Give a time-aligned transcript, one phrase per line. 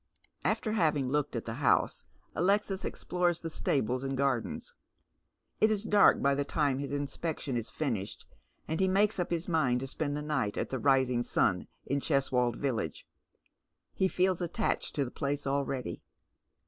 [0.43, 4.73] After having looked at the house Alexis explores stables and gardens.
[5.59, 8.25] It is dark bj' the time his inspection is finished,
[8.67, 11.99] and he makes up his mind to spend the night at the" Rising Sun" in
[11.99, 13.07] Cheswold village.
[13.93, 16.01] He feels attached to the place already.